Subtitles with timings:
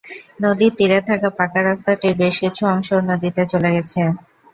[0.43, 4.01] নদীর তীরে থাকা পাকা রাস্তাটির বেশ কিছু অংশও নদীতে চলে গেছে।